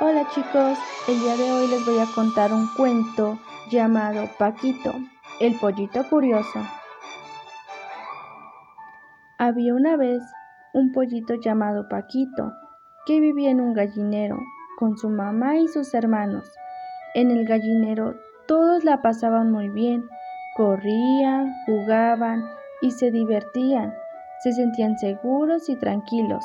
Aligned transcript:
Hola 0.00 0.28
chicos, 0.32 0.78
el 1.08 1.18
día 1.18 1.36
de 1.36 1.50
hoy 1.50 1.66
les 1.66 1.84
voy 1.84 1.98
a 1.98 2.06
contar 2.14 2.52
un 2.52 2.68
cuento 2.76 3.36
llamado 3.68 4.28
Paquito, 4.38 4.94
el 5.40 5.58
pollito 5.58 6.08
curioso. 6.08 6.60
Había 9.38 9.74
una 9.74 9.96
vez 9.96 10.22
un 10.72 10.92
pollito 10.92 11.34
llamado 11.34 11.88
Paquito 11.88 12.52
que 13.06 13.18
vivía 13.18 13.50
en 13.50 13.60
un 13.60 13.74
gallinero 13.74 14.38
con 14.78 14.96
su 14.96 15.08
mamá 15.08 15.56
y 15.56 15.66
sus 15.66 15.92
hermanos. 15.94 16.48
En 17.16 17.32
el 17.32 17.44
gallinero 17.44 18.14
todos 18.46 18.84
la 18.84 19.02
pasaban 19.02 19.50
muy 19.50 19.68
bien, 19.68 20.04
corrían, 20.56 21.52
jugaban 21.66 22.44
y 22.82 22.92
se 22.92 23.10
divertían. 23.10 23.92
Se 24.44 24.52
sentían 24.52 24.96
seguros 24.96 25.68
y 25.68 25.74
tranquilos, 25.74 26.44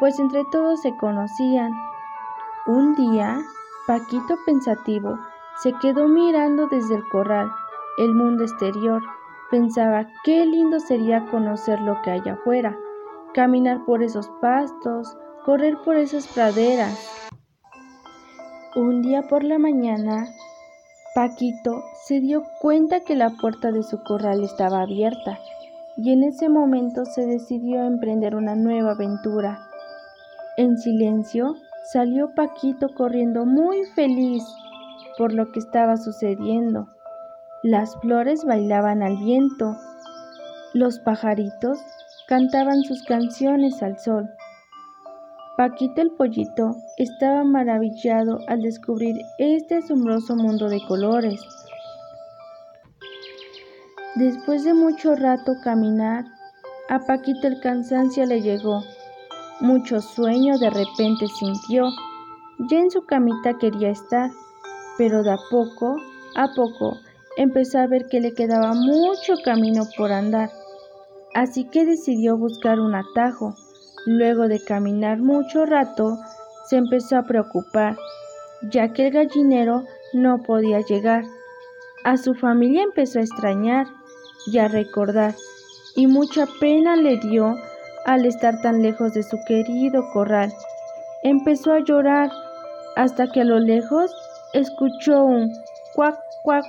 pues 0.00 0.18
entre 0.18 0.42
todos 0.50 0.82
se 0.82 0.90
conocían 0.96 1.70
un 2.66 2.94
día, 2.94 3.40
Paquito 3.86 4.36
pensativo 4.44 5.18
se 5.62 5.72
quedó 5.80 6.08
mirando 6.08 6.68
desde 6.68 6.96
el 6.96 7.02
corral 7.10 7.50
el 7.98 8.14
mundo 8.14 8.44
exterior. 8.44 9.02
Pensaba 9.50 10.06
qué 10.24 10.46
lindo 10.46 10.78
sería 10.78 11.26
conocer 11.30 11.80
lo 11.80 12.00
que 12.02 12.10
hay 12.10 12.28
afuera, 12.28 12.78
caminar 13.34 13.84
por 13.84 14.02
esos 14.02 14.30
pastos, 14.40 15.16
correr 15.44 15.78
por 15.84 15.96
esas 15.96 16.28
praderas. 16.28 17.26
Un 18.76 19.02
día 19.02 19.22
por 19.22 19.42
la 19.42 19.58
mañana, 19.58 20.28
Paquito 21.14 21.82
se 22.04 22.20
dio 22.20 22.44
cuenta 22.60 23.00
que 23.00 23.16
la 23.16 23.30
puerta 23.30 23.72
de 23.72 23.82
su 23.82 24.02
corral 24.04 24.44
estaba 24.44 24.82
abierta 24.82 25.38
y 25.96 26.12
en 26.12 26.22
ese 26.22 26.48
momento 26.48 27.04
se 27.04 27.26
decidió 27.26 27.82
a 27.82 27.86
emprender 27.86 28.36
una 28.36 28.54
nueva 28.54 28.92
aventura. 28.92 29.58
En 30.56 30.78
silencio, 30.78 31.56
Salió 31.82 32.34
Paquito 32.34 32.88
corriendo 32.94 33.46
muy 33.46 33.84
feliz 33.94 34.44
por 35.16 35.32
lo 35.32 35.50
que 35.50 35.60
estaba 35.60 35.96
sucediendo. 35.96 36.88
Las 37.62 37.96
flores 38.00 38.44
bailaban 38.44 39.02
al 39.02 39.16
viento, 39.16 39.76
los 40.74 40.98
pajaritos 40.98 41.78
cantaban 42.28 42.82
sus 42.82 43.02
canciones 43.04 43.82
al 43.82 43.98
sol. 43.98 44.28
Paquito 45.56 46.00
el 46.00 46.10
pollito 46.12 46.76
estaba 46.96 47.44
maravillado 47.44 48.38
al 48.46 48.60
descubrir 48.60 49.16
este 49.38 49.76
asombroso 49.76 50.36
mundo 50.36 50.68
de 50.68 50.80
colores. 50.86 51.40
Después 54.16 54.64
de 54.64 54.74
mucho 54.74 55.14
rato 55.16 55.54
caminar, 55.64 56.24
a 56.88 57.00
Paquito 57.00 57.46
el 57.46 57.60
cansancio 57.60 58.26
le 58.26 58.42
llegó 58.42 58.82
mucho 59.60 60.00
sueño 60.00 60.58
de 60.58 60.70
repente 60.70 61.26
sintió. 61.28 61.88
Ya 62.70 62.78
en 62.78 62.90
su 62.90 63.04
camita 63.04 63.58
quería 63.58 63.90
estar, 63.90 64.30
pero 64.98 65.22
de 65.22 65.32
a 65.32 65.38
poco 65.50 65.96
a 66.36 66.48
poco 66.54 66.98
empezó 67.36 67.78
a 67.78 67.86
ver 67.86 68.06
que 68.08 68.20
le 68.20 68.34
quedaba 68.34 68.72
mucho 68.74 69.34
camino 69.44 69.82
por 69.96 70.12
andar. 70.12 70.50
Así 71.34 71.64
que 71.64 71.84
decidió 71.84 72.36
buscar 72.36 72.80
un 72.80 72.94
atajo. 72.94 73.54
Luego 74.06 74.48
de 74.48 74.62
caminar 74.64 75.18
mucho 75.18 75.66
rato, 75.66 76.18
se 76.68 76.76
empezó 76.76 77.18
a 77.18 77.24
preocupar, 77.24 77.96
ya 78.70 78.92
que 78.92 79.08
el 79.08 79.12
gallinero 79.12 79.84
no 80.14 80.42
podía 80.42 80.80
llegar. 80.80 81.24
A 82.04 82.16
su 82.16 82.34
familia 82.34 82.82
empezó 82.82 83.18
a 83.18 83.22
extrañar 83.22 83.86
y 84.46 84.58
a 84.58 84.68
recordar, 84.68 85.34
y 85.96 86.06
mucha 86.06 86.46
pena 86.60 86.96
le 86.96 87.18
dio 87.18 87.56
al 88.10 88.26
estar 88.26 88.60
tan 88.60 88.82
lejos 88.82 89.12
de 89.12 89.22
su 89.22 89.38
querido 89.44 90.10
corral. 90.12 90.52
Empezó 91.22 91.72
a 91.72 91.78
llorar 91.78 92.28
hasta 92.96 93.28
que 93.28 93.42
a 93.42 93.44
lo 93.44 93.60
lejos 93.60 94.10
escuchó 94.52 95.24
un 95.24 95.52
cuac 95.94 96.18
cuac. 96.42 96.64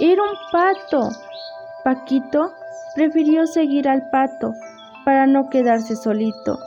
Era 0.00 0.20
un 0.22 0.36
pato. 0.50 1.10
Paquito 1.84 2.50
prefirió 2.96 3.46
seguir 3.46 3.88
al 3.88 4.10
pato 4.10 4.52
para 5.04 5.28
no 5.28 5.48
quedarse 5.48 5.94
solito 5.94 6.58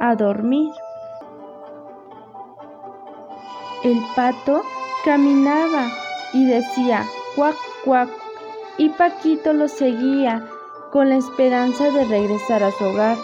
a 0.00 0.14
dormir. 0.16 0.70
El 3.84 3.98
pato 4.14 4.62
caminaba 5.02 5.86
y 6.34 6.44
decía 6.44 7.06
cuac 7.34 7.56
cuac 7.86 8.10
y 8.76 8.90
Paquito 8.90 9.54
lo 9.54 9.68
seguía 9.68 10.46
con 10.92 11.08
la 11.08 11.16
esperanza 11.16 11.90
de 11.90 12.04
regresar 12.04 12.62
a 12.62 12.70
su 12.70 12.84
hogar. 12.84 13.16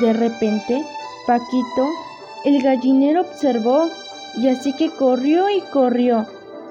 De 0.00 0.12
repente, 0.12 0.82
Paquito, 1.26 1.88
el 2.44 2.62
gallinero 2.62 3.20
observó 3.20 3.88
y 4.36 4.48
así 4.48 4.74
que 4.74 4.90
corrió 4.90 5.48
y 5.50 5.60
corrió. 5.72 6.26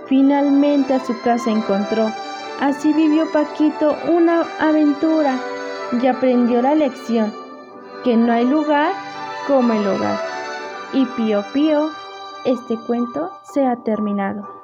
Finalmente 0.08 0.94
a 0.94 1.06
su 1.06 1.20
casa 1.22 1.52
encontró. 1.52 2.12
Así 2.60 2.94
vivió 2.94 3.32
Paquito 3.32 3.96
una 4.08 4.46
aventura 4.60 5.40
y 6.02 6.08
aprendió 6.08 6.62
la 6.62 6.76
lección, 6.76 7.34
que 8.04 8.18
no 8.18 8.34
hay 8.34 8.46
lugar 8.46 8.94
como 9.48 9.74
el 9.74 9.88
hogar. 9.88 10.20
Y 10.94 11.06
pío 11.06 11.44
pío, 11.54 11.90
este 12.46 12.78
cuento 12.78 13.32
se 13.44 13.66
ha 13.66 13.78
terminado. 13.78 14.61